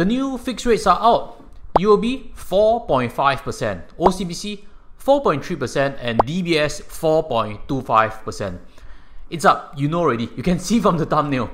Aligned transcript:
The 0.00 0.06
new 0.06 0.38
fixed 0.38 0.64
rates 0.64 0.86
are 0.86 0.98
out. 0.98 1.44
UOB 1.78 2.32
4.5%, 2.32 3.82
OCBC 3.98 4.64
4.3%, 4.98 5.98
and 6.00 6.18
DBS 6.20 6.80
4.25%. 6.84 8.58
It's 9.28 9.44
up, 9.44 9.74
you 9.76 9.88
know 9.88 10.00
already. 10.00 10.30
You 10.38 10.42
can 10.42 10.58
see 10.68 10.80
from 10.80 10.96
the 10.96 11.04
thumbnail. 11.04 11.50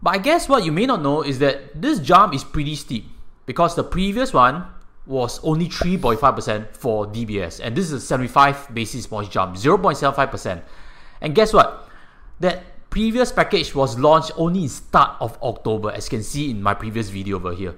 But 0.00 0.10
I 0.10 0.18
guess 0.18 0.48
what 0.48 0.64
you 0.64 0.70
may 0.70 0.86
not 0.86 1.02
know 1.02 1.22
is 1.22 1.40
that 1.40 1.82
this 1.82 1.98
jump 1.98 2.32
is 2.32 2.44
pretty 2.44 2.76
steep 2.76 3.06
because 3.44 3.74
the 3.74 3.82
previous 3.82 4.32
one 4.32 4.66
was 5.04 5.40
only 5.42 5.66
3.5% 5.66 6.76
for 6.76 7.08
DBS 7.08 7.58
and 7.60 7.74
this 7.74 7.86
is 7.86 7.92
a 7.92 8.00
75 8.00 8.72
basis 8.72 9.08
points 9.08 9.30
jump, 9.30 9.56
0.75%. 9.56 10.62
And 11.20 11.34
guess 11.34 11.52
what? 11.52 11.88
That 12.38 12.62
previous 12.94 13.32
package 13.32 13.74
was 13.74 13.98
launched 13.98 14.30
only 14.36 14.62
in 14.62 14.68
start 14.68 15.16
of 15.18 15.36
October 15.42 15.90
as 15.90 16.06
you 16.06 16.10
can 16.10 16.22
see 16.22 16.48
in 16.52 16.62
my 16.62 16.72
previous 16.72 17.08
video 17.10 17.34
over 17.34 17.52
here. 17.52 17.74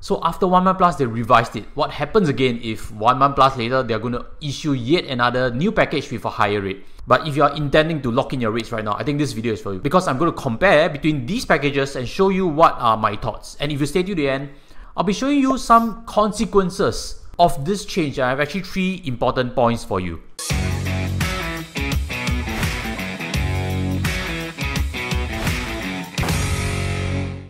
So 0.00 0.18
after 0.24 0.44
one 0.44 0.64
month 0.64 0.78
plus, 0.78 0.96
they 0.96 1.06
revised 1.06 1.54
it. 1.54 1.66
What 1.74 1.92
happens 1.92 2.28
again 2.28 2.58
if 2.60 2.90
one 2.90 3.18
month 3.18 3.36
plus 3.36 3.56
later, 3.56 3.84
they're 3.84 4.00
going 4.00 4.14
to 4.14 4.26
issue 4.40 4.72
yet 4.72 5.04
another 5.04 5.54
new 5.54 5.70
package 5.70 6.10
with 6.10 6.24
a 6.24 6.30
higher 6.30 6.60
rate? 6.60 6.84
But 7.06 7.28
if 7.28 7.36
you 7.36 7.44
are 7.44 7.54
intending 7.54 8.02
to 8.02 8.10
lock 8.10 8.32
in 8.32 8.40
your 8.40 8.50
rates 8.50 8.72
right 8.72 8.84
now, 8.84 8.94
I 8.94 9.04
think 9.04 9.20
this 9.20 9.30
video 9.30 9.52
is 9.52 9.60
for 9.62 9.72
you 9.72 9.78
because 9.78 10.08
I'm 10.08 10.18
going 10.18 10.32
to 10.32 10.36
compare 10.36 10.88
between 10.88 11.26
these 11.26 11.44
packages 11.44 11.94
and 11.94 12.08
show 12.08 12.30
you 12.30 12.48
what 12.48 12.74
are 12.78 12.96
my 12.96 13.14
thoughts. 13.14 13.56
And 13.60 13.70
if 13.70 13.78
you 13.78 13.86
stay 13.86 14.02
to 14.02 14.16
the 14.16 14.28
end, 14.28 14.50
I'll 14.96 15.04
be 15.04 15.12
showing 15.12 15.38
you 15.38 15.58
some 15.58 16.04
consequences 16.06 17.22
of 17.38 17.64
this 17.64 17.84
change. 17.84 18.18
I 18.18 18.30
have 18.30 18.40
actually 18.40 18.62
three 18.62 19.00
important 19.04 19.54
points 19.54 19.84
for 19.84 20.00
you. 20.00 20.20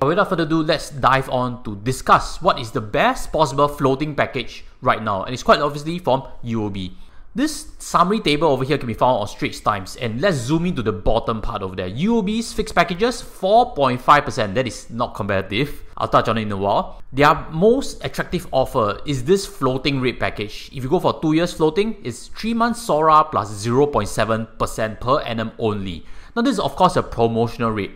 Without 0.02 0.30
further 0.30 0.44
ado, 0.44 0.62
let's 0.62 0.88
dive 0.88 1.28
on 1.28 1.62
to 1.62 1.76
discuss 1.76 2.40
what 2.40 2.58
is 2.58 2.70
the 2.70 2.80
best 2.80 3.30
possible 3.30 3.68
floating 3.68 4.14
package 4.14 4.64
right 4.80 5.02
now. 5.02 5.24
And 5.24 5.34
it's 5.34 5.42
quite 5.42 5.60
obviously 5.60 5.98
from 5.98 6.22
UOB. 6.42 6.92
This 7.34 7.68
summary 7.78 8.18
table 8.20 8.48
over 8.48 8.64
here 8.64 8.78
can 8.78 8.86
be 8.86 8.94
found 8.94 9.20
on 9.20 9.28
Straits 9.28 9.60
Times 9.60 9.96
and 9.96 10.20
let's 10.20 10.38
zoom 10.38 10.64
into 10.64 10.82
the 10.82 10.90
bottom 10.90 11.42
part 11.42 11.62
over 11.62 11.76
there. 11.76 11.88
UOB's 11.88 12.52
fixed 12.52 12.74
packages 12.74 13.22
4.5%, 13.22 14.54
that 14.54 14.66
is 14.66 14.88
not 14.88 15.14
competitive. 15.14 15.82
I'll 15.98 16.08
touch 16.08 16.28
on 16.28 16.38
it 16.38 16.42
in 16.42 16.52
a 16.52 16.56
while. 16.56 17.02
Their 17.12 17.34
most 17.50 18.02
attractive 18.02 18.48
offer 18.52 19.00
is 19.06 19.24
this 19.24 19.46
floating 19.46 20.00
rate 20.00 20.18
package. 20.18 20.70
If 20.72 20.82
you 20.82 20.88
go 20.88 20.98
for 20.98 21.20
2 21.20 21.34
years 21.34 21.52
floating, 21.52 21.98
it's 22.02 22.28
3 22.28 22.54
months 22.54 22.82
SORA 22.82 23.24
plus 23.30 23.64
0.7% 23.64 24.98
per 25.00 25.20
annum 25.20 25.52
only. 25.58 26.06
Now 26.34 26.42
this 26.42 26.54
is 26.54 26.60
of 26.60 26.74
course 26.74 26.96
a 26.96 27.02
promotional 27.02 27.70
rate. 27.70 27.92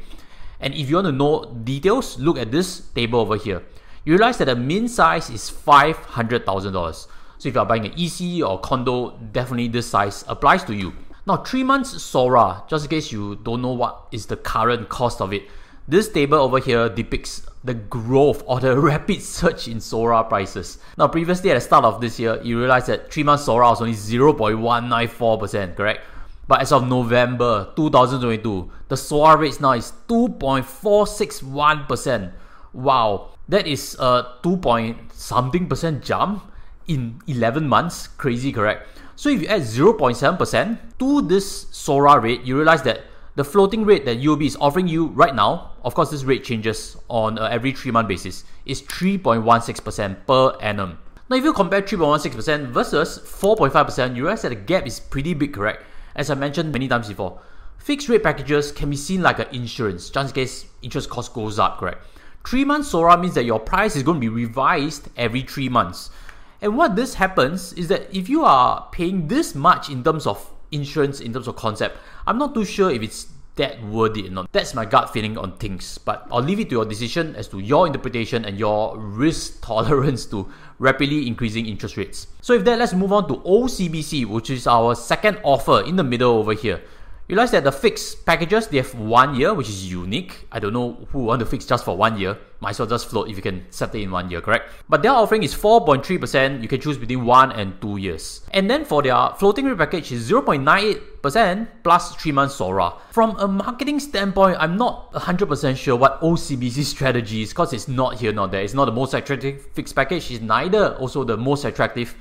And 0.60 0.74
if 0.74 0.88
you 0.88 0.97
want 0.97 1.06
to 1.06 1.12
know 1.12 1.44
details, 1.64 2.19
look 2.19 2.38
at 2.38 2.50
this 2.50 2.80
table 2.94 3.20
over 3.20 3.36
here. 3.36 3.62
You 4.05 4.14
realize 4.14 4.38
that 4.38 4.47
the 4.47 4.56
min 4.56 4.88
size 4.88 5.30
is 5.30 5.50
$500,000. 5.50 7.06
So 7.38 7.48
if 7.48 7.55
you 7.55 7.61
are 7.61 7.66
buying 7.66 7.86
an 7.86 7.92
EC 7.96 8.42
or 8.46 8.61
condo, 8.61 9.19
definitely 9.33 9.69
this 9.69 9.86
size 9.86 10.24
applies 10.28 10.64
to 10.64 10.74
you. 10.74 10.92
Now, 11.27 11.38
three 11.38 11.64
months 11.64 12.02
SORA, 12.02 12.64
just 12.69 12.84
in 12.84 12.91
case 12.91 13.11
you 13.11 13.36
don't 13.36 13.62
know 13.62 13.72
what 13.72 14.08
is 14.12 14.27
the 14.27 14.36
current 14.36 14.91
cost 14.91 15.22
of 15.22 15.33
it, 15.33 15.48
this 15.88 16.08
table 16.11 16.38
over 16.38 16.58
here 16.58 16.89
depicts 16.89 17.46
the 17.62 17.74
growth 17.74 18.42
or 18.46 18.61
the 18.61 18.78
rapid 18.80 19.22
surge 19.22 19.68
in 19.68 19.80
SORA 19.80 20.24
prices. 20.24 20.78
Now, 20.98 21.08
previously 21.08 21.50
at 21.50 21.55
the 21.55 21.61
start 21.61 21.84
of 21.84 22.00
this 22.00 22.18
year, 22.18 22.41
you 22.42 22.58
realize 22.58 22.86
that 22.86 23.12
three 23.12 23.22
months 23.22 23.44
SORA 23.44 23.68
was 23.68 23.80
only 23.80 23.94
0.194%, 23.94 25.77
correct? 25.77 26.00
But 26.47 26.61
as 26.61 26.70
of 26.73 26.87
November 26.89 27.73
2022, 27.77 28.70
the 28.89 28.97
SORA 28.97 29.37
rate 29.39 29.61
now 29.61 29.73
is 29.73 29.92
2.461%. 30.09 32.33
Wow, 32.73 33.31
that 33.48 33.67
is 33.67 33.97
a 33.98 34.36
2 34.42 34.56
point 34.59 35.12
something 35.12 35.69
percent 35.69 36.05
jump 36.05 36.45
in 36.86 37.20
11 37.27 37.67
months. 37.69 38.06
Crazy, 38.09 38.53
correct? 38.53 38.86
So 39.17 39.31
if 39.31 39.42
you 39.42 39.48
add 39.48 39.62
0.7% 39.62 40.78
to 40.98 41.23
this 41.23 41.67
SORA 41.70 42.20
rate, 42.20 42.42
you 42.42 42.57
realize 42.57 42.83
that 42.83 43.02
the 43.36 43.45
floating 43.45 43.85
rate 43.85 44.05
that 44.05 44.18
UOB 44.18 44.47
is 44.47 44.57
offering 44.61 44.86
you 44.86 45.07
right 45.08 45.35
now, 45.35 45.73
of 45.83 45.95
course, 45.95 46.11
this 46.11 46.23
rate 46.24 46.45
changes 46.45 46.97
on 47.08 47.39
uh, 47.39 47.47
every 47.47 47.73
three 47.73 47.91
month 47.91 48.08
basis, 48.08 48.45
is 48.67 48.83
3.16% 48.83 50.27
per 50.27 50.57
annum. 50.61 50.98
Now, 51.29 51.36
if 51.36 51.45
you 51.45 51.52
compare 51.52 51.83
3.16% 51.83 52.68
versus 52.68 53.18
4.5%, 53.18 54.14
you 54.14 54.23
realize 54.24 54.42
that 54.42 54.51
the 54.51 54.57
gap 54.57 54.86
is 54.86 55.01
pretty 55.01 55.35
big, 55.35 55.55
correct? 55.55 55.83
As 56.14 56.30
I 56.30 56.35
mentioned 56.35 56.73
many 56.73 56.89
times 56.89 57.08
before, 57.08 57.41
fixed 57.79 58.08
rate 58.08 58.23
packages 58.23 58.73
can 58.73 58.91
be 58.91 58.97
seen 58.97 59.23
like 59.23 59.39
an 59.39 59.48
insurance, 59.52 60.11
just 60.11 60.29
in 60.30 60.35
case 60.35 60.67
interest 60.83 61.11
cost 61.11 61.35
goes 61.35 61.58
up, 61.58 61.79
correct? 61.79 62.07
Three 62.47 62.64
months 62.64 62.89
SORA 62.89 63.17
means 63.17 63.35
that 63.35 63.45
your 63.45 63.58
price 63.58 63.97
is 63.97 64.02
going 64.02 64.17
to 64.17 64.20
be 64.20 64.29
revised 64.29 65.08
every 65.17 65.42
three 65.42 65.69
months. 65.69 66.11
And 66.61 66.77
what 66.77 66.97
this 66.97 67.14
happens 67.14 67.73
is 67.73 67.89
that 67.89 68.14
if 68.14 68.29
you 68.29 68.45
are 68.45 68.89
paying 68.92 69.29
this 69.29 69.55
much 69.55 69.91
in 69.91 70.05
terms 70.05 70.27
of 70.27 70.51
insurance, 70.70 71.20
in 71.20 71.33
terms 71.33 71.48
of 71.48 71.57
concept, 71.57 71.98
I'm 72.27 72.39
not 72.39 72.55
too 72.55 72.64
sure 72.64 72.91
if 72.91 73.03
it's 73.03 73.27
that 73.57 73.83
worth 73.85 74.17
it 74.17 74.27
or 74.27 74.31
not. 74.31 74.53
That's 74.53 74.75
my 74.75 74.85
gut 74.85 75.13
feeling 75.13 75.39
on 75.39 75.57
things. 75.59 75.98
But 75.98 76.27
I'll 76.31 76.42
leave 76.42 76.61
it 76.61 76.69
to 76.70 76.77
your 76.77 76.85
decision 76.85 77.37
as 77.37 77.48
to 77.48 77.61
your 77.61 77.87
interpretation 77.87 78.45
and 78.45 78.59
your 78.59 78.98
risk 78.98 79.63
tolerance 79.63 80.27
to 80.27 80.51
rapidly 80.79 81.27
increasing 81.27 81.67
interest 81.67 81.97
rates. 81.97 82.27
So 82.41 82.57
with 82.57 82.65
that, 82.67 82.79
let's 82.79 82.95
move 82.95 83.13
on 83.13 83.29
to 83.29 83.37
OCBC, 83.37 84.27
which 84.27 84.51
is 84.51 84.67
our 84.67 84.95
second 84.95 85.39
offer 85.45 85.83
in 85.83 85.97
the 85.97 86.05
middle 86.05 86.33
over 86.33 86.53
here. 86.53 86.83
Realize 87.27 87.52
that 87.52 87.64
the 87.64 87.73
fixed 87.73 88.27
packages 88.27 88.67
they 88.67 88.77
have 88.77 88.95
one 88.95 89.35
year, 89.35 89.55
which 89.55 89.70
is 89.70 89.90
unique. 89.90 90.46
I 90.52 90.58
don't 90.58 90.74
know 90.74 91.07
who 91.11 91.20
want 91.20 91.40
to 91.40 91.46
fix 91.46 91.64
just 91.64 91.83
for 91.83 91.96
one 91.96 92.18
year. 92.18 92.36
Might 92.61 92.70
as 92.70 92.80
well 92.80 92.89
just 92.89 93.08
float 93.08 93.30
if 93.30 93.36
you 93.36 93.42
can 93.42 93.64
set 93.70 93.95
it 93.95 94.02
in 94.02 94.11
one 94.11 94.30
year, 94.30 94.42
correct? 94.42 94.70
But 94.90 95.02
their 95.02 95.12
offering 95.12 95.42
is 95.42 95.55
4.3%. 95.55 96.61
You 96.61 96.68
can 96.68 96.83
choose 96.83 96.98
between 96.98 97.24
one 97.24 97.52
and 97.52 97.80
two 97.80 97.96
years. 97.96 98.42
And 98.52 98.68
then 98.68 98.85
for 98.85 99.02
their 99.02 99.30
floating 99.39 99.64
rate 99.64 99.79
package 99.79 100.12
is 100.12 100.30
0.98% 100.30 101.67
plus 101.83 102.14
three 102.17 102.33
months 102.33 102.57
SORA. 102.57 102.92
From 103.11 103.39
a 103.39 103.48
marketing 103.48 104.01
standpoint, 104.01 104.58
I'm 104.61 104.77
not 104.77 105.11
100% 105.14 105.77
sure 105.79 105.96
what 105.96 106.20
OCBC's 106.20 106.89
strategy 106.89 107.41
is 107.41 107.51
because 107.51 107.73
it's 107.73 107.89
not 107.89 108.17
here, 108.17 108.35
not 108.35 108.51
there. 108.51 108.62
It's 108.62 108.74
not 108.74 108.85
the 108.85 108.92
most 108.92 109.14
attractive 109.14 109.62
fixed 109.73 109.95
package. 109.95 110.30
It's 110.30 110.42
neither 110.42 110.95
also 110.96 111.24
the 111.24 111.39
most 111.39 111.64
attractive 111.64 112.14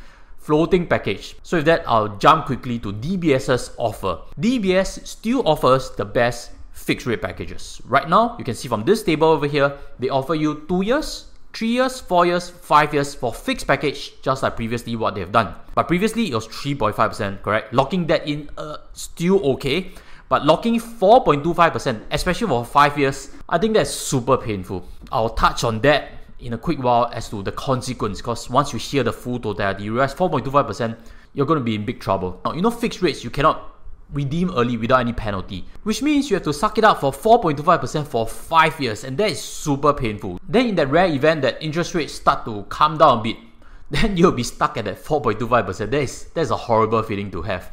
floating 0.44 0.86
package. 0.86 1.36
So 1.42 1.58
with 1.58 1.66
that, 1.66 1.84
I'll 1.88 2.18
jump 2.18 2.46
quickly 2.46 2.78
to 2.80 2.92
DBS's 2.92 3.72
offer. 3.78 4.20
DBS 4.40 5.08
still 5.08 5.42
offers 5.48 5.92
the 5.92 6.04
best 6.06 6.52
fixed 6.74 7.08
rate 7.08 7.22
packages. 7.22 7.82
Right 7.86 8.10
now, 8.10 8.36
you 8.38 8.44
can 8.44 8.56
see 8.56 8.68
from 8.68 8.84
this 8.84 9.04
table 9.04 9.30
over 9.30 9.48
here, 9.48 9.78
they 10.00 10.10
offer 10.10 10.36
you 10.36 10.66
2 10.68 10.82
years, 10.84 11.28
3 11.54 11.68
years, 11.68 12.02
4 12.02 12.26
years, 12.26 12.50
5 12.50 12.94
years 12.94 13.16
for 13.16 13.34
fixed 13.34 13.68
package, 13.68 14.12
just 14.22 14.44
like 14.44 14.56
previously 14.58 14.96
what 14.98 15.16
they've 15.16 15.32
done. 15.32 15.56
But 15.76 15.88
previously 15.88 16.30
it 16.30 16.36
was 16.36 16.48
3.5%, 16.48 17.42
correct? 17.42 17.74
Locking 17.74 18.08
that 18.08 18.28
in, 18.28 18.50
uh, 18.58 18.78
still 18.92 19.40
okay. 19.54 19.92
But 20.28 20.46
locking 20.46 20.80
4.25%, 20.80 22.02
especially 22.12 22.48
for 22.48 22.66
5 22.66 22.98
years, 22.98 23.30
I 23.48 23.60
think 23.60 23.76
that's 23.76 23.92
super 23.92 24.36
painful. 24.36 24.86
I'll 25.12 25.30
touch 25.30 25.64
on 25.64 25.80
that 25.82 26.23
in 26.44 26.54
a 26.54 26.58
quick 26.58 26.82
while 26.82 27.10
as 27.14 27.30
to 27.30 27.42
the 27.42 27.52
consequence 27.52 28.20
because 28.20 28.50
once 28.50 28.74
you 28.74 28.80
hear 28.80 29.04
the 29.04 29.14
full 29.14 29.40
totality, 29.40 29.86
you 29.86 29.94
realize 29.94 30.14
4.25%, 30.14 30.98
you're 31.34 31.46
going 31.46 31.60
to 31.60 31.64
be 31.64 31.76
in 31.76 31.86
big 31.86 32.00
trouble. 32.00 32.40
Now, 32.46 32.54
you 32.54 32.62
know, 32.62 32.72
fixed 32.72 33.02
rates, 33.02 33.24
you 33.24 33.30
cannot 33.30 33.74
redeem 34.12 34.52
early 34.52 34.78
without 34.78 35.00
any 35.00 35.14
penalty, 35.14 35.66
which 35.84 36.02
means 36.02 36.30
you 36.30 36.36
have 36.36 36.44
to 36.44 36.54
suck 36.54 36.78
it 36.78 36.84
up 36.84 37.00
for 37.02 37.12
4.25% 37.12 38.06
for 38.06 38.28
5 38.28 38.80
years, 38.80 39.04
and 39.04 39.18
that 39.18 39.32
is 39.32 39.42
super 39.42 39.94
painful. 39.94 40.40
Then, 40.48 40.68
in 40.68 40.76
that 40.76 40.90
rare 40.90 41.08
event 41.08 41.42
that 41.42 41.62
interest 41.62 41.96
rates 41.96 42.14
start 42.14 42.46
to 42.46 42.64
come 42.70 42.98
down 42.98 43.20
a 43.20 43.24
bit, 43.24 43.38
then 43.90 44.18
you'll 44.18 44.32
be 44.32 44.44
stuck 44.44 44.78
at 44.78 44.86
that 44.86 45.04
4.25%. 45.04 45.78
That 45.78 45.94
is, 45.94 46.26
that's 46.34 46.50
a 46.50 46.56
horrible 46.56 47.02
feeling 47.04 47.32
to 47.32 47.42
have. 47.44 47.72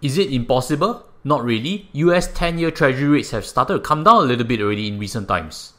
Is 0.00 0.18
it 0.18 0.32
impossible? 0.32 1.04
Not 1.24 1.44
really. 1.44 1.88
US 1.92 2.32
10 2.32 2.58
year 2.58 2.70
treasury 2.70 3.08
rates 3.08 3.32
have 3.32 3.44
started 3.44 3.74
to 3.74 3.80
come 3.80 4.04
down 4.04 4.16
a 4.16 4.26
little 4.26 4.46
bit 4.46 4.60
already 4.60 4.86
in 4.86 4.98
recent 4.98 5.26
times 5.26 5.74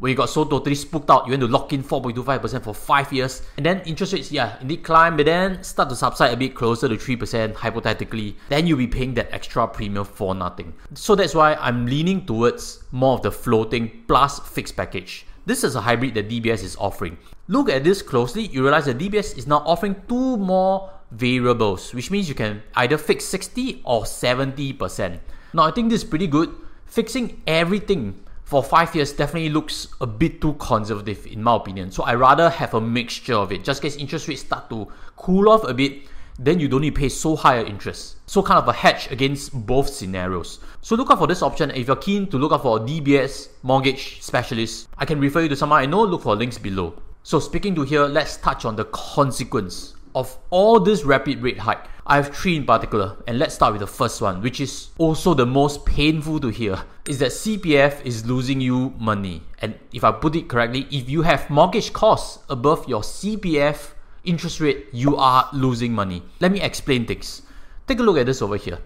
where 0.00 0.10
you 0.10 0.16
got 0.16 0.30
so 0.30 0.44
totally 0.44 0.74
spooked 0.74 1.10
out, 1.10 1.26
you 1.26 1.30
went 1.30 1.42
to 1.42 1.46
lock 1.46 1.72
in 1.72 1.84
4.25% 1.84 2.64
for 2.64 2.74
5 2.74 3.12
years, 3.12 3.42
and 3.56 3.64
then 3.64 3.80
interest 3.80 4.12
rates, 4.12 4.32
yeah, 4.32 4.56
indeed 4.60 4.82
climb, 4.82 5.16
but 5.16 5.26
then 5.26 5.62
start 5.62 5.88
to 5.90 5.94
subside 5.96 6.32
a 6.32 6.36
bit 6.36 6.54
closer 6.54 6.88
to 6.88 6.96
3% 6.96 7.54
hypothetically, 7.54 8.36
then 8.48 8.66
you'll 8.66 8.78
be 8.78 8.86
paying 8.86 9.14
that 9.14 9.32
extra 9.32 9.68
premium 9.68 10.04
for 10.04 10.34
nothing. 10.34 10.74
So 10.94 11.14
that's 11.14 11.34
why 11.34 11.54
I'm 11.54 11.86
leaning 11.86 12.26
towards 12.26 12.82
more 12.90 13.14
of 13.14 13.22
the 13.22 13.30
floating 13.30 14.04
plus 14.08 14.40
fixed 14.40 14.76
package. 14.76 15.26
This 15.46 15.64
is 15.64 15.74
a 15.74 15.80
hybrid 15.80 16.14
that 16.14 16.28
DBS 16.28 16.62
is 16.64 16.76
offering. 16.76 17.18
Look 17.48 17.68
at 17.68 17.84
this 17.84 18.02
closely, 18.02 18.46
you 18.46 18.62
realize 18.62 18.86
that 18.86 18.98
DBS 18.98 19.36
is 19.36 19.46
now 19.46 19.58
offering 19.66 19.96
two 20.08 20.36
more 20.36 20.90
variables, 21.10 21.92
which 21.92 22.10
means 22.10 22.28
you 22.28 22.34
can 22.34 22.62
either 22.76 22.96
fix 22.96 23.24
60 23.24 23.82
or 23.84 24.02
70%. 24.02 25.18
Now 25.52 25.64
I 25.64 25.72
think 25.72 25.90
this 25.90 26.04
is 26.04 26.08
pretty 26.08 26.26
good. 26.26 26.54
Fixing 26.86 27.42
everything 27.46 28.24
for 28.50 28.64
five 28.64 28.92
years 28.96 29.12
definitely 29.12 29.48
looks 29.48 29.86
a 30.00 30.06
bit 30.06 30.40
too 30.40 30.54
conservative 30.54 31.24
in 31.26 31.40
my 31.40 31.54
opinion. 31.54 31.92
So 31.92 32.02
I 32.02 32.16
rather 32.16 32.50
have 32.50 32.74
a 32.74 32.80
mixture 32.80 33.34
of 33.34 33.52
it, 33.52 33.62
just 33.62 33.80
case 33.80 33.94
interest 33.96 34.26
rates 34.26 34.40
start 34.40 34.68
to 34.70 34.88
cool 35.16 35.48
off 35.48 35.62
a 35.64 35.72
bit. 35.72 36.02
then 36.42 36.58
you 36.58 36.68
don't 36.68 36.80
need 36.80 36.94
to 36.94 37.00
pay 37.00 37.08
so 37.08 37.36
higher 37.36 37.62
interest. 37.64 38.16
So 38.26 38.42
kind 38.42 38.58
of 38.58 38.66
a 38.66 38.72
hedge 38.72 39.10
against 39.10 39.52
both 39.66 39.90
scenarios. 39.90 40.58
So 40.80 40.96
look 40.96 41.10
out 41.10 41.18
for 41.18 41.26
this 41.26 41.42
option. 41.42 41.70
If 41.70 41.86
you're 41.86 41.96
keen 41.96 42.28
to 42.28 42.38
look 42.38 42.52
out 42.52 42.62
for 42.62 42.78
a 42.78 42.80
DBS 42.80 43.48
mortgage 43.62 44.22
specialist, 44.22 44.88
I 44.96 45.04
can 45.04 45.20
refer 45.20 45.42
you 45.42 45.50
to 45.50 45.56
someone 45.56 45.82
I 45.82 45.86
know. 45.86 46.02
Look 46.02 46.22
for 46.22 46.34
links 46.34 46.56
below. 46.56 46.94
So 47.22 47.40
speaking 47.40 47.74
to 47.74 47.82
here, 47.82 48.06
let's 48.06 48.38
touch 48.38 48.64
on 48.64 48.74
the 48.74 48.86
consequence 48.86 49.94
of 50.14 50.36
all 50.50 50.80
this 50.80 51.04
rapid 51.04 51.42
rate 51.42 51.58
hike. 51.58 51.86
I 52.06 52.16
have 52.16 52.34
three 52.34 52.56
in 52.56 52.64
particular, 52.64 53.16
and 53.26 53.38
let's 53.38 53.54
start 53.54 53.72
with 53.72 53.80
the 53.80 53.86
first 53.86 54.20
one, 54.20 54.42
which 54.42 54.60
is 54.60 54.88
also 54.98 55.34
the 55.34 55.46
most 55.46 55.86
painful 55.86 56.40
to 56.40 56.48
hear, 56.48 56.82
is 57.06 57.18
that 57.20 57.30
CPF 57.30 58.04
is 58.04 58.26
losing 58.26 58.60
you 58.60 58.94
money. 58.98 59.42
And 59.60 59.78
if 59.92 60.02
I 60.02 60.12
put 60.12 60.34
it 60.34 60.48
correctly, 60.48 60.88
if 60.90 61.08
you 61.08 61.22
have 61.22 61.48
mortgage 61.48 61.92
costs 61.92 62.42
above 62.48 62.88
your 62.88 63.02
CPF 63.02 63.92
interest 64.24 64.60
rate, 64.60 64.86
you 64.92 65.16
are 65.16 65.48
losing 65.52 65.92
money. 65.92 66.22
Let 66.40 66.52
me 66.52 66.60
explain 66.60 67.06
things. 67.06 67.42
Take 67.86 68.00
a 68.00 68.02
look 68.02 68.18
at 68.18 68.26
this 68.26 68.42
over 68.42 68.56
here. 68.56 68.78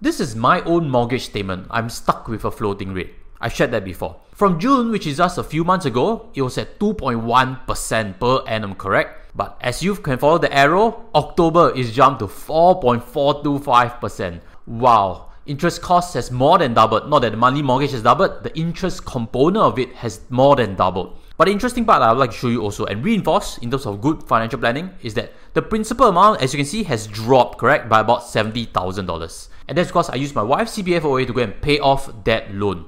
This 0.00 0.20
is 0.20 0.36
my 0.36 0.60
own 0.62 0.90
mortgage 0.90 1.24
statement. 1.24 1.66
I'm 1.70 1.88
stuck 1.88 2.28
with 2.28 2.44
a 2.44 2.50
floating 2.50 2.92
rate. 2.92 3.14
I've 3.40 3.52
shared 3.52 3.70
that 3.70 3.84
before. 3.84 4.16
From 4.32 4.60
June, 4.60 4.90
which 4.90 5.06
is 5.06 5.16
just 5.16 5.38
a 5.38 5.42
few 5.42 5.64
months 5.64 5.86
ago, 5.86 6.28
it 6.34 6.42
was 6.42 6.58
at 6.58 6.78
2.1% 6.78 8.20
per 8.20 8.42
annum, 8.46 8.74
correct? 8.74 9.17
But 9.34 9.58
as 9.60 9.82
you 9.82 9.96
can 9.96 10.18
follow 10.18 10.38
the 10.38 10.54
arrow, 10.54 11.06
October 11.14 11.72
is 11.74 11.92
jumped 11.92 12.20
to 12.20 12.26
4.425%. 12.26 14.40
Wow. 14.66 15.26
Interest 15.46 15.80
cost 15.80 16.14
has 16.14 16.30
more 16.30 16.58
than 16.58 16.74
doubled. 16.74 17.08
Not 17.08 17.22
that 17.22 17.30
the 17.30 17.36
monthly 17.36 17.62
mortgage 17.62 17.92
has 17.92 18.02
doubled, 18.02 18.42
the 18.42 18.56
interest 18.58 19.06
component 19.06 19.64
of 19.64 19.78
it 19.78 19.94
has 19.94 20.20
more 20.28 20.56
than 20.56 20.74
doubled. 20.74 21.16
But 21.38 21.46
the 21.46 21.52
interesting 21.52 21.84
part 21.84 22.02
I 22.02 22.10
would 22.10 22.18
like 22.18 22.32
to 22.32 22.36
show 22.36 22.48
you 22.48 22.62
also 22.62 22.84
and 22.84 23.04
reinforce 23.04 23.58
in 23.58 23.70
terms 23.70 23.86
of 23.86 24.00
good 24.00 24.24
financial 24.24 24.58
planning 24.58 24.90
is 25.02 25.14
that 25.14 25.32
the 25.54 25.62
principal 25.62 26.08
amount, 26.08 26.42
as 26.42 26.52
you 26.52 26.58
can 26.58 26.66
see, 26.66 26.82
has 26.82 27.06
dropped, 27.06 27.58
correct, 27.58 27.88
by 27.88 28.00
about 28.00 28.22
$70,000. 28.22 29.48
And 29.68 29.78
that's 29.78 29.88
because 29.88 30.10
I 30.10 30.16
used 30.16 30.34
my 30.34 30.42
wife's 30.42 30.76
CPF 30.76 31.04
OA 31.04 31.26
to 31.26 31.32
go 31.32 31.42
and 31.42 31.62
pay 31.62 31.78
off 31.78 32.24
that 32.24 32.52
loan. 32.52 32.86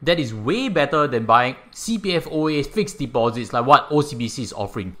That 0.00 0.20
is 0.20 0.32
way 0.32 0.68
better 0.68 1.08
than 1.08 1.26
buying 1.26 1.56
CPF 1.72 2.28
OA 2.30 2.62
fixed 2.62 2.98
deposits 2.98 3.52
like 3.52 3.66
what 3.66 3.90
OCBC 3.90 4.44
is 4.44 4.52
offering. 4.52 4.96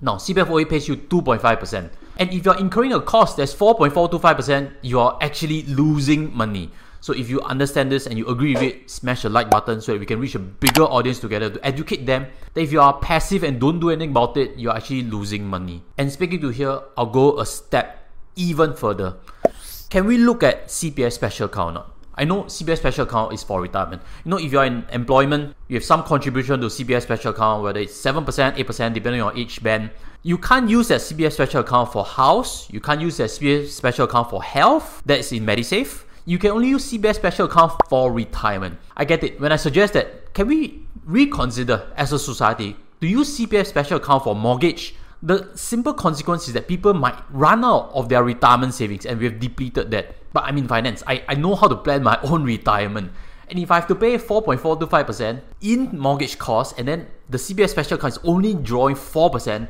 Now, 0.00 0.16
CPF 0.16 0.68
pays 0.68 0.88
you 0.88 0.96
2.5%. 0.96 1.90
And 2.18 2.32
if 2.32 2.44
you're 2.44 2.58
incurring 2.58 2.92
a 2.92 3.00
cost 3.00 3.36
that's 3.36 3.54
4.425%, 3.54 4.72
you 4.82 5.00
are 5.00 5.18
actually 5.20 5.62
losing 5.62 6.36
money. 6.36 6.70
So 7.00 7.12
if 7.12 7.30
you 7.30 7.40
understand 7.42 7.92
this 7.92 8.06
and 8.06 8.18
you 8.18 8.26
agree 8.26 8.54
with 8.54 8.62
it, 8.62 8.90
smash 8.90 9.22
the 9.22 9.28
like 9.28 9.50
button 9.50 9.80
so 9.80 9.92
that 9.92 10.00
we 10.00 10.06
can 10.06 10.18
reach 10.18 10.34
a 10.34 10.40
bigger 10.40 10.82
audience 10.82 11.20
together 11.20 11.48
to 11.48 11.64
educate 11.64 12.06
them 12.06 12.26
that 12.54 12.60
if 12.60 12.72
you 12.72 12.80
are 12.80 12.98
passive 12.98 13.44
and 13.44 13.60
don't 13.60 13.78
do 13.78 13.90
anything 13.90 14.10
about 14.10 14.36
it, 14.36 14.58
you're 14.58 14.74
actually 14.74 15.02
losing 15.02 15.46
money. 15.46 15.82
And 15.96 16.10
speaking 16.10 16.40
to 16.40 16.48
here, 16.48 16.80
I'll 16.96 17.06
go 17.06 17.38
a 17.38 17.46
step 17.46 18.08
even 18.34 18.74
further. 18.74 19.14
Can 19.90 20.06
we 20.06 20.18
look 20.18 20.42
at 20.42 20.66
CPF 20.66 21.12
special 21.12 21.46
account? 21.46 21.86
I 22.18 22.24
know 22.24 22.44
CPF 22.44 22.78
special 22.78 23.06
account 23.06 23.32
is 23.32 23.42
for 23.42 23.62
retirement. 23.62 24.02
You 24.24 24.30
know, 24.32 24.38
if 24.38 24.52
you're 24.52 24.64
in 24.64 24.84
employment, 24.92 25.54
you 25.68 25.76
have 25.76 25.84
some 25.84 26.02
contribution 26.02 26.60
to 26.60 26.66
CPF 26.66 27.02
special 27.02 27.30
account, 27.30 27.62
whether 27.62 27.80
it's 27.80 27.96
7%, 27.96 28.24
8%, 28.26 28.92
depending 28.92 29.22
on 29.22 29.36
each 29.38 29.62
band. 29.62 29.90
You 30.24 30.36
can't 30.36 30.68
use 30.68 30.88
that 30.88 31.00
CPF 31.00 31.32
special 31.32 31.60
account 31.60 31.92
for 31.92 32.04
house. 32.04 32.68
You 32.70 32.80
can't 32.80 33.00
use 33.00 33.16
that 33.18 33.30
special 33.30 34.04
account 34.06 34.30
for 34.30 34.42
health. 34.42 35.00
That's 35.06 35.32
in 35.32 35.46
MediSave 35.46 36.04
you 36.28 36.36
can 36.36 36.50
only 36.50 36.68
use 36.68 36.92
CPF 36.92 37.14
special 37.14 37.46
account 37.46 37.72
for 37.88 38.12
retirement. 38.12 38.78
I 38.94 39.06
get 39.06 39.24
it. 39.24 39.40
When 39.40 39.50
I 39.50 39.56
suggest 39.56 39.94
that, 39.94 40.34
can 40.34 40.46
we 40.46 40.82
reconsider 41.06 41.90
as 41.96 42.12
a 42.12 42.18
society 42.18 42.76
to 43.00 43.06
use 43.06 43.38
CPF 43.38 43.64
special 43.64 43.96
account 43.96 44.24
for 44.24 44.36
mortgage? 44.36 44.94
The 45.22 45.50
simple 45.56 45.94
consequence 45.94 46.46
is 46.46 46.54
that 46.54 46.68
people 46.68 46.94
might 46.94 47.18
run 47.30 47.64
out 47.64 47.90
of 47.92 48.08
their 48.08 48.22
retirement 48.22 48.74
savings 48.74 49.04
and 49.04 49.18
we've 49.18 49.38
depleted 49.38 49.90
that. 49.90 50.14
But 50.32 50.44
I'm 50.44 50.58
in 50.58 50.68
finance. 50.68 51.02
I, 51.06 51.24
I 51.28 51.34
know 51.34 51.56
how 51.56 51.66
to 51.66 51.76
plan 51.76 52.02
my 52.02 52.18
own 52.22 52.44
retirement. 52.44 53.10
And 53.48 53.58
if 53.58 53.70
I 53.70 53.76
have 53.76 53.88
to 53.88 53.94
pay 53.94 54.16
4.425% 54.18 55.40
in 55.62 55.98
mortgage 55.98 56.38
costs 56.38 56.78
and 56.78 56.86
then 56.86 57.08
the 57.28 57.38
CPF 57.38 57.70
special 57.70 57.96
account 57.96 58.14
is 58.14 58.20
only 58.22 58.54
drawing 58.54 58.94
4%, 58.94 59.68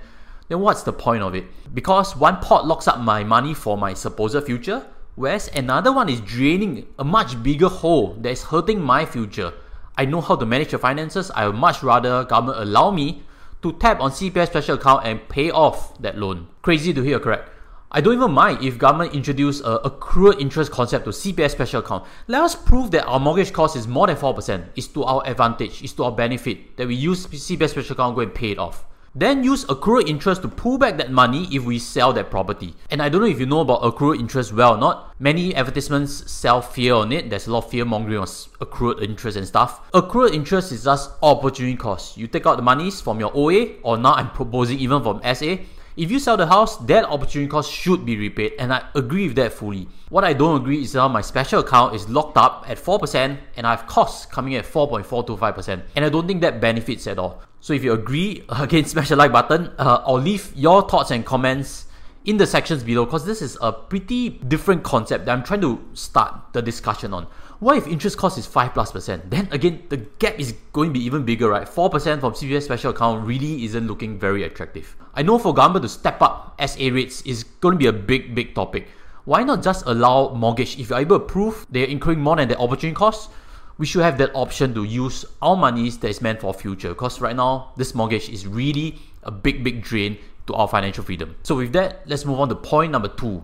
then 0.49 0.61
what's 0.61 0.83
the 0.83 0.93
point 0.93 1.23
of 1.23 1.35
it? 1.35 1.45
Because 1.73 2.17
one 2.17 2.39
pot 2.41 2.67
locks 2.67 2.89
up 2.89 2.99
my 3.01 3.25
money 3.25 3.55
for 3.55 3.79
my 3.79 3.95
supposed 3.95 4.43
future, 4.45 4.85
whereas 5.15 5.49
another 5.55 5.93
one 5.93 6.09
is 6.09 6.21
draining 6.23 6.87
a 6.99 7.05
much 7.05 7.41
bigger 7.43 7.69
hole 7.69 8.15
that 8.21 8.31
is 8.31 8.43
hurting 8.43 8.81
my 8.81 9.07
future. 9.07 9.53
I 9.97 10.05
know 10.05 10.21
how 10.21 10.37
to 10.37 10.47
manage 10.47 10.73
your 10.73 10.79
finances. 10.79 11.31
I 11.31 11.47
would 11.47 11.57
much 11.57 11.83
rather 11.83 12.25
government 12.25 12.59
allow 12.61 12.91
me 12.91 13.23
to 13.63 13.73
tap 13.73 14.01
on 14.01 14.11
CPF 14.11 14.47
special 14.47 14.77
account 14.77 15.07
and 15.07 15.29
pay 15.29 15.51
off 15.51 16.01
that 16.01 16.17
loan. 16.17 16.49
Crazy 16.63 16.93
to 16.95 17.03
hear, 17.03 17.19
correct? 17.19 17.51
I 17.91 18.03
don't 18.03 18.15
even 18.15 18.33
mind 18.33 18.63
if 18.63 18.77
government 18.77 19.15
introduce 19.15 19.61
a 19.61 19.77
accrued 19.77 20.41
interest 20.41 20.71
concept 20.71 21.07
to 21.07 21.11
CPF 21.11 21.51
special 21.51 21.81
account. 21.81 22.05
Let 22.27 22.43
us 22.43 22.55
prove 22.55 22.91
that 22.91 23.07
our 23.07 23.19
mortgage 23.19 23.53
cost 23.53 23.77
is 23.77 23.89
more 23.89 24.07
than 24.07 24.17
4%. 24.17 24.67
It's 24.77 24.89
to 24.89 25.05
our 25.05 25.23
advantage, 25.27 25.83
it's 25.83 25.95
to 25.95 26.05
our 26.05 26.13
benefit 26.13 26.77
that 26.77 26.87
we 26.87 26.95
use 26.95 27.27
CPF 27.27 27.71
special 27.71 27.95
account 27.95 28.09
and 28.11 28.17
go 28.17 28.21
and 28.23 28.35
pay 28.35 28.51
it 28.51 28.59
off. 28.59 28.85
Then 29.19 29.43
use 29.43 29.65
accrued 29.69 30.09
interest 30.09 30.43
to 30.43 30.49
pull 30.49 30.79
back 30.79 30.97
that 30.99 31.11
money 31.11 31.49
if 31.51 31.65
we 31.65 31.81
sell 31.81 32.13
that 32.13 32.31
property. 32.31 32.77
And 32.89 33.03
I 33.03 33.09
don't 33.09 33.21
know 33.21 33.27
if 33.27 33.41
you 33.41 33.47
know 33.47 33.63
about 33.63 33.85
accrued 33.85 34.21
interest 34.21 34.53
well 34.53 34.77
or 34.77 34.79
not. 34.79 35.13
Many 35.19 35.57
advertisements 35.57 36.31
sell 36.31 36.63
fear 36.63 36.95
on 36.95 37.11
it. 37.11 37.29
There's 37.29 37.49
a 37.49 37.53
lot 37.53 37.65
of 37.65 37.71
fear 37.73 37.85
mongering 37.85 38.21
on 38.21 38.29
accrued 38.61 39.03
interest 39.03 39.37
and 39.37 39.45
stuff. 39.45 39.81
Accrued 39.93 40.35
interest 40.35 40.71
is 40.71 40.85
just 40.85 41.11
opportunity 41.21 41.77
cost. 41.77 42.17
You 42.17 42.29
take 42.29 42.47
out 42.47 42.59
the 42.59 42.63
monies 42.63 43.01
from 43.01 43.19
your 43.19 43.33
OA, 43.35 43.81
or 43.83 43.99
now 43.99 44.13
I'm 44.13 44.31
proposing 44.31 44.79
even 44.79 45.03
from 45.03 45.21
SA. 45.35 45.57
If 45.97 46.13
you 46.13 46.21
sell 46.21 46.37
the 46.37 46.47
house, 46.47 46.77
that 46.87 47.05
opportunity 47.07 47.51
cost 47.51 47.73
should 47.73 48.07
be 48.07 48.17
repaid, 48.17 48.53
and 48.61 48.73
I 48.73 48.85
agree 48.95 49.27
with 49.27 49.35
that 49.35 49.53
fully. 49.53 49.89
What 50.11 50.23
I 50.23 50.33
don't 50.33 50.61
agree 50.61 50.83
is 50.83 50.93
that 50.93 51.09
my 51.09 51.23
special 51.23 51.59
account 51.63 51.97
is 51.97 52.09
locked 52.09 52.37
up 52.37 52.67
at 52.69 52.79
4% 52.79 53.37
and 53.57 53.67
I 53.67 53.71
have 53.71 53.89
costs 53.89 54.27
coming 54.27 54.55
at 54.55 54.65
4.425%, 54.65 55.83
and 55.97 56.05
I 56.05 56.09
don't 56.09 56.29
think 56.29 56.41
that 56.43 56.61
benefits 56.61 57.09
at 57.09 57.19
all. 57.19 57.43
So 57.61 57.73
if 57.73 57.83
you 57.83 57.93
agree, 57.93 58.45
again, 58.49 58.85
smash 58.85 59.09
the 59.09 59.17
like 59.17 59.33
button. 59.33 59.73
Uh, 59.79 60.03
I'll 60.07 60.21
leave 60.21 60.53
your 60.55 60.89
thoughts 60.89 61.11
and 61.11 61.25
comments 61.25 61.87
in 62.25 62.37
the 62.37 62.47
sections 62.47 62.83
below 62.83 63.05
because 63.05 63.25
this 63.25 63.41
is 63.41 63.57
a 63.61 63.73
pretty 63.73 64.29
different 64.29 64.83
concept 64.83 65.25
that 65.27 65.33
I'm 65.33 65.43
trying 65.43 65.63
to 65.63 65.83
start 65.95 66.53
the 66.53 66.61
discussion 66.61 67.15
on. 67.15 67.27
What 67.61 67.77
if 67.77 67.89
interest 67.89 68.19
cost 68.19 68.39
is 68.39 68.47
5 68.47 68.75
plus 68.75 68.93
percent? 68.93 69.31
Then 69.31 69.49
again, 69.51 69.83
the 69.89 69.97
gap 69.97 70.39
is 70.39 70.53
going 70.73 70.91
to 70.91 70.93
be 70.93 71.05
even 71.05 71.25
bigger, 71.25 71.49
right? 71.49 71.67
4% 71.67 72.21
from 72.21 72.33
CPF 72.35 72.63
special 72.63 72.91
account 72.91 73.27
really 73.27 73.65
isn't 73.65 73.87
looking 73.87 74.19
very 74.19 74.45
attractive. 74.45 74.95
I 75.15 75.23
know 75.23 75.39
for 75.39 75.53
government 75.53 75.83
to 75.83 75.89
step 75.89 76.23
up 76.23 76.61
SA 76.65 76.89
rates 76.93 77.23
is 77.23 77.43
going 77.45 77.73
to 77.73 77.79
be 77.79 77.87
a 77.87 77.93
big, 77.93 78.35
big 78.35 78.55
topic. 78.55 78.89
Why 79.25 79.43
not 79.43 79.63
just 79.63 79.87
allow 79.87 80.35
mortgage? 80.35 80.79
If 80.79 80.91
you're 80.91 81.01
able 81.01 81.19
to 81.19 81.25
prove 81.25 81.67
they're 81.71 81.87
incurring 81.87 82.21
more 82.21 82.37
than 82.37 82.49
the 82.49 82.59
opportunity 82.59 82.95
cost, 82.95 83.31
we 83.79 83.87
should 83.87 84.03
have 84.03 84.19
that 84.19 84.31
option 84.35 84.75
to 84.75 84.85
use 84.85 85.25
our 85.41 85.57
monies 85.57 85.99
that 85.99 86.09
is 86.09 86.21
meant 86.21 86.41
for 86.41 86.53
future. 86.53 86.91
Because 86.91 87.21
right 87.21 87.35
now, 87.35 87.73
this 87.77 87.95
mortgage 87.95 88.29
is 88.29 88.47
really 88.47 88.99
a 89.23 89.31
big, 89.31 89.63
big 89.63 89.83
drain 89.83 90.19
to 90.49 90.55
our 90.55 90.67
financial 90.67 91.05
freedom. 91.05 91.37
So 91.45 91.55
with 91.57 91.73
that, 91.73 92.03
let's 92.07 92.25
move 92.25 92.41
on 92.41 92.49
to 92.49 92.57
point 92.57 92.93
number 92.93 93.09
two, 93.09 93.43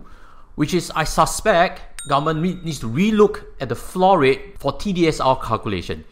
which 0.55 0.73
is 0.73 0.91
I 0.95 1.05
suspect 1.05 2.07
government 2.09 2.63
needs 2.63 2.79
to 2.79 2.87
relook 2.87 3.45
at 3.59 3.69
the 3.69 3.75
floor 3.75 4.19
rate 4.19 4.59
for 4.59 4.73
TDSR 4.73 5.41
calculation. 5.41 6.03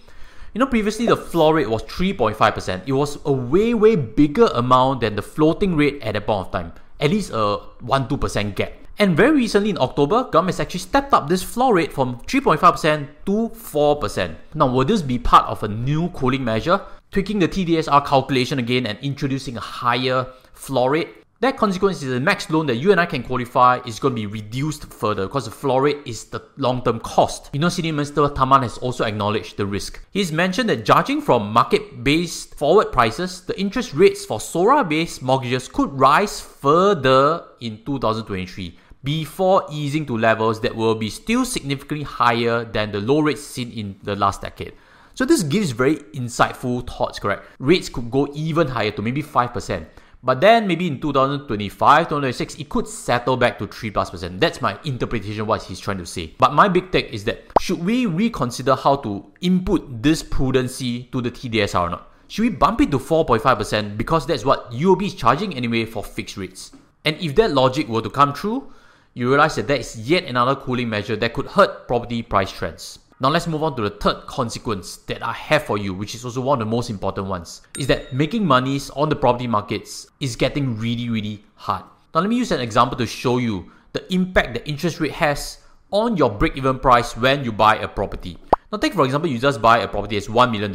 You 0.53 0.59
know, 0.59 0.67
previously 0.67 1.07
the 1.07 1.17
floor 1.17 1.55
rate 1.55 1.69
was 1.69 1.83
3.5%. 1.83 2.83
It 2.85 2.93
was 2.93 3.17
a 3.25 3.31
way, 3.31 3.73
way 3.73 3.95
bigger 3.95 4.45
amount 4.53 5.01
than 5.01 5.15
the 5.15 5.21
floating 5.21 5.75
rate 5.75 6.01
at 6.01 6.13
that 6.13 6.27
point 6.27 6.47
of 6.47 6.51
time. 6.51 6.73
At 6.99 7.09
least 7.09 7.31
a 7.31 7.59
1-2% 7.83 8.55
gap. 8.55 8.71
And 8.99 9.17
very 9.17 9.31
recently 9.31 9.71
in 9.71 9.79
October, 9.79 10.25
government 10.25 10.55
has 10.55 10.59
actually 10.59 10.81
stepped 10.81 11.13
up 11.13 11.27
this 11.27 11.41
floor 11.41 11.73
rate 11.73 11.91
from 11.91 12.19
3.5% 12.27 13.07
to 13.25 13.49
4%. 13.49 14.35
Now, 14.53 14.67
will 14.67 14.85
this 14.85 15.01
be 15.01 15.17
part 15.17 15.45
of 15.45 15.63
a 15.63 15.67
new 15.67 16.09
cooling 16.09 16.43
measure, 16.43 16.79
tweaking 17.11 17.39
the 17.39 17.47
TDSR 17.47 18.05
calculation 18.05 18.59
again 18.59 18.85
and 18.85 18.99
introducing 19.01 19.57
a 19.57 19.61
higher 19.61 20.27
floor 20.53 20.91
rate? 20.91 21.09
That 21.39 21.57
consequence 21.57 22.01
is 22.01 22.09
the 22.09 22.21
max 22.21 22.49
loan 22.49 22.67
that 22.67 22.75
you 22.75 22.91
and 22.91 23.01
I 23.01 23.05
can 23.05 23.23
qualify 23.23 23.79
is 23.85 23.99
going 23.99 24.15
to 24.15 24.21
be 24.21 24.27
reduced 24.27 24.85
further 24.85 25.25
because 25.25 25.43
the 25.45 25.51
floor 25.51 25.81
rate 25.81 25.97
is 26.05 26.25
the 26.25 26.41
long-term 26.55 27.01
cost. 27.01 27.49
You 27.51 27.59
know, 27.59 27.67
Senior 27.67 27.91
Minister 27.93 28.21
Tharman 28.29 28.61
has 28.61 28.77
also 28.77 29.03
acknowledged 29.03 29.57
the 29.57 29.65
risk. 29.65 29.99
He's 30.11 30.31
mentioned 30.31 30.69
that 30.69 30.85
judging 30.85 31.19
from 31.19 31.51
market-based 31.51 32.55
forward 32.55 32.93
prices, 32.93 33.41
the 33.41 33.59
interest 33.59 33.93
rates 33.93 34.23
for 34.23 34.39
SORA-based 34.39 35.21
mortgages 35.21 35.67
could 35.67 35.91
rise 35.91 36.39
further 36.39 37.43
in 37.59 37.83
2023 37.83 38.77
before 39.03 39.65
easing 39.69 40.05
to 40.05 40.17
levels 40.17 40.61
that 40.61 40.75
will 40.75 40.95
be 40.95 41.09
still 41.09 41.45
significantly 41.45 42.03
higher 42.03 42.63
than 42.63 42.91
the 42.91 42.99
low 42.99 43.19
rates 43.19 43.43
seen 43.43 43.71
in 43.71 43.95
the 44.03 44.15
last 44.15 44.41
decade. 44.41 44.73
So 45.13 45.25
this 45.25 45.43
gives 45.43 45.71
very 45.71 45.97
insightful 46.15 46.87
thoughts, 46.87 47.19
correct? 47.19 47.45
Rates 47.59 47.89
could 47.89 48.09
go 48.09 48.27
even 48.33 48.67
higher 48.67 48.91
to 48.91 49.01
maybe 49.01 49.21
5%. 49.21 49.85
But 50.25 50.39
then 50.39 50.67
maybe 50.67 50.87
in 50.87 51.01
2025, 51.01 52.05
2026, 52.05 52.55
it 52.55 52.69
could 52.69 52.87
settle 52.87 53.35
back 53.35 53.59
to 53.59 53.67
3 53.67 53.91
plus 53.91 54.09
percent. 54.09 54.39
That's 54.39 54.61
my 54.61 54.79
interpretation 54.85 55.41
of 55.41 55.47
what 55.47 55.63
he's 55.63 55.81
trying 55.81 55.97
to 55.97 56.05
say. 56.05 56.33
But 56.37 56.53
my 56.53 56.69
big 56.69 56.91
take 56.91 57.11
is 57.11 57.25
that 57.25 57.43
should 57.59 57.83
we 57.83 58.05
reconsider 58.05 58.75
how 58.75 58.95
to 58.97 59.25
input 59.41 60.01
this 60.01 60.23
prudency 60.23 61.11
to 61.11 61.21
the 61.21 61.29
TDSR 61.29 61.81
or 61.81 61.89
not? 61.89 62.09
Should 62.29 62.43
we 62.43 62.49
bump 62.49 62.79
it 62.79 62.89
to 62.91 62.99
4.5% 62.99 63.97
because 63.97 64.25
that's 64.25 64.45
what 64.45 64.71
UOB 64.71 65.07
is 65.07 65.13
charging 65.13 65.53
anyway 65.55 65.83
for 65.83 66.05
fixed 66.05 66.37
rates? 66.37 66.71
And 67.03 67.17
if 67.17 67.35
that 67.35 67.51
logic 67.51 67.89
were 67.89 68.01
to 68.01 68.09
come 68.09 68.31
true, 68.31 68.71
you 69.13 69.29
realize 69.29 69.55
that 69.55 69.67
that 69.67 69.79
is 69.79 70.09
yet 70.09 70.23
another 70.23 70.55
cooling 70.55 70.89
measure 70.89 71.15
that 71.15 71.33
could 71.33 71.45
hurt 71.45 71.87
property 71.87 72.21
price 72.21 72.51
trends. 72.51 72.99
Now 73.19 73.29
let's 73.29 73.47
move 73.47 73.63
on 73.63 73.75
to 73.75 73.83
the 73.83 73.91
third 73.91 74.25
consequence 74.25 74.97
that 75.07 75.23
I 75.23 75.31
have 75.33 75.63
for 75.63 75.77
you, 75.77 75.93
which 75.93 76.15
is 76.15 76.25
also 76.25 76.41
one 76.41 76.61
of 76.61 76.67
the 76.67 76.71
most 76.71 76.89
important 76.89 77.27
ones, 77.27 77.61
is 77.77 77.87
that 77.87 78.11
making 78.11 78.45
monies 78.45 78.89
on 78.91 79.09
the 79.09 79.15
property 79.15 79.47
markets 79.47 80.07
is 80.19 80.35
getting 80.35 80.77
really, 80.77 81.09
really 81.09 81.43
hard. 81.55 81.83
Now 82.13 82.21
let 82.21 82.29
me 82.29 82.35
use 82.35 82.51
an 82.51 82.59
example 82.59 82.97
to 82.97 83.05
show 83.05 83.37
you 83.37 83.71
the 83.93 84.11
impact 84.13 84.55
the 84.55 84.67
interest 84.67 84.99
rate 84.99 85.13
has 85.13 85.59
on 85.91 86.17
your 86.17 86.31
break-even 86.31 86.79
price 86.79 87.15
when 87.15 87.45
you 87.45 87.51
buy 87.51 87.75
a 87.77 87.87
property. 87.87 88.37
Now 88.71 88.79
take 88.79 88.93
for 88.93 89.05
example, 89.05 89.29
you 89.29 89.37
just 89.37 89.61
buy 89.61 89.79
a 89.79 89.87
property 89.87 90.17
as 90.17 90.27
$1 90.27 90.51
million. 90.51 90.73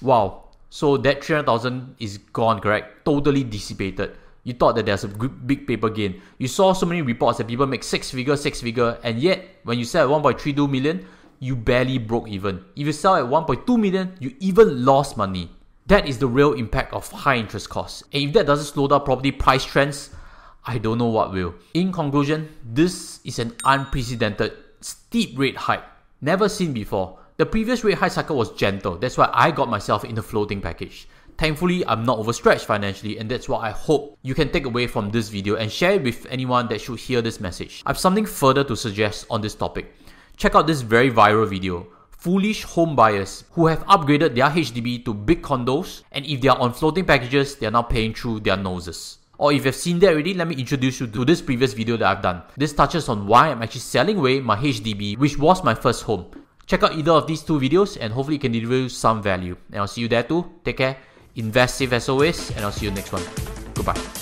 Wow. 0.00 0.48
So 0.70 0.96
that 0.98 1.22
300,000 1.22 1.96
is 1.98 2.18
gone, 2.18 2.60
correct? 2.60 3.04
Totally 3.04 3.44
dissipated 3.44 4.16
you 4.44 4.52
thought 4.52 4.74
that 4.74 4.86
there's 4.86 5.04
a 5.04 5.08
big 5.08 5.66
paper 5.66 5.88
gain. 5.88 6.20
You 6.38 6.48
saw 6.48 6.72
so 6.72 6.86
many 6.86 7.02
reports 7.02 7.38
that 7.38 7.46
people 7.46 7.66
make 7.66 7.84
six 7.84 8.10
figure, 8.10 8.36
six 8.36 8.60
figure, 8.60 8.98
and 9.04 9.18
yet 9.18 9.44
when 9.64 9.78
you 9.78 9.84
sell 9.84 10.12
at 10.14 10.22
1.32 10.22 10.68
million, 10.68 11.06
you 11.38 11.56
barely 11.56 11.98
broke 11.98 12.28
even. 12.28 12.64
If 12.76 12.86
you 12.86 12.92
sell 12.92 13.16
at 13.16 13.24
1.2 13.24 13.78
million, 13.78 14.14
you 14.20 14.34
even 14.40 14.84
lost 14.84 15.16
money. 15.16 15.50
That 15.86 16.08
is 16.08 16.18
the 16.18 16.26
real 16.26 16.52
impact 16.54 16.92
of 16.92 17.10
high 17.10 17.36
interest 17.36 17.68
costs. 17.68 18.02
And 18.12 18.22
if 18.22 18.32
that 18.34 18.46
doesn't 18.46 18.66
slow 18.66 18.88
down 18.88 19.04
property 19.04 19.32
price 19.32 19.64
trends, 19.64 20.10
I 20.64 20.78
don't 20.78 20.98
know 20.98 21.08
what 21.08 21.32
will. 21.32 21.54
In 21.74 21.92
conclusion, 21.92 22.48
this 22.64 23.20
is 23.24 23.38
an 23.38 23.54
unprecedented 23.64 24.52
steep 24.80 25.36
rate 25.38 25.56
hike, 25.56 25.84
never 26.20 26.48
seen 26.48 26.72
before. 26.72 27.18
The 27.36 27.46
previous 27.46 27.82
rate 27.82 27.98
hike 27.98 28.12
cycle 28.12 28.36
was 28.36 28.52
gentle. 28.52 28.96
That's 28.96 29.18
why 29.18 29.28
I 29.32 29.50
got 29.50 29.68
myself 29.68 30.04
in 30.04 30.14
the 30.14 30.22
floating 30.22 30.60
package. 30.60 31.08
Thankfully, 31.42 31.84
I'm 31.88 32.04
not 32.04 32.20
overstretched 32.20 32.66
financially, 32.66 33.18
and 33.18 33.28
that's 33.28 33.48
what 33.48 33.64
I 33.64 33.72
hope 33.72 34.16
you 34.22 34.32
can 34.32 34.52
take 34.52 34.64
away 34.64 34.86
from 34.86 35.10
this 35.10 35.28
video 35.28 35.56
and 35.56 35.72
share 35.72 35.94
it 35.94 36.04
with 36.04 36.24
anyone 36.30 36.68
that 36.68 36.80
should 36.80 37.00
hear 37.00 37.20
this 37.20 37.40
message. 37.40 37.82
I 37.84 37.90
have 37.90 37.98
something 37.98 38.24
further 38.24 38.62
to 38.62 38.76
suggest 38.76 39.26
on 39.28 39.40
this 39.40 39.56
topic. 39.56 39.92
Check 40.36 40.54
out 40.54 40.68
this 40.68 40.82
very 40.82 41.10
viral 41.10 41.48
video. 41.50 41.88
Foolish 42.10 42.62
home 42.62 42.94
buyers 42.94 43.42
who 43.50 43.66
have 43.66 43.84
upgraded 43.86 44.36
their 44.36 44.50
HDB 44.50 45.04
to 45.04 45.12
big 45.12 45.42
condos, 45.42 46.04
and 46.12 46.24
if 46.26 46.40
they 46.40 46.46
are 46.46 46.60
on 46.60 46.72
floating 46.72 47.04
packages, 47.04 47.56
they 47.56 47.66
are 47.66 47.72
now 47.72 47.82
paying 47.82 48.14
through 48.14 48.38
their 48.38 48.56
noses. 48.56 49.18
Or 49.36 49.52
if 49.52 49.64
you've 49.64 49.74
seen 49.74 49.98
that 49.98 50.12
already, 50.12 50.34
let 50.34 50.46
me 50.46 50.54
introduce 50.54 51.00
you 51.00 51.08
to 51.08 51.24
this 51.24 51.42
previous 51.42 51.72
video 51.72 51.96
that 51.96 52.06
I've 52.06 52.22
done. 52.22 52.42
This 52.56 52.72
touches 52.72 53.08
on 53.08 53.26
why 53.26 53.48
I'm 53.48 53.64
actually 53.64 53.80
selling 53.80 54.18
away 54.18 54.38
my 54.38 54.54
HDB, 54.54 55.18
which 55.18 55.36
was 55.38 55.64
my 55.64 55.74
first 55.74 56.04
home. 56.04 56.26
Check 56.66 56.84
out 56.84 56.96
either 56.96 57.10
of 57.10 57.26
these 57.26 57.42
two 57.42 57.58
videos 57.58 57.98
and 58.00 58.12
hopefully 58.12 58.36
it 58.36 58.42
can 58.42 58.52
deliver 58.52 58.76
you 58.76 58.88
some 58.88 59.20
value. 59.20 59.56
And 59.72 59.80
I'll 59.80 59.88
see 59.88 60.02
you 60.02 60.08
there 60.08 60.22
too. 60.22 60.48
Take 60.64 60.76
care 60.76 60.96
invest 61.36 61.76
safe 61.76 61.92
as 61.92 62.08
always, 62.08 62.50
and 62.50 62.64
I'll 62.64 62.72
see 62.72 62.86
you 62.86 62.92
next 62.92 63.12
one. 63.12 63.22
Goodbye. 63.74 64.21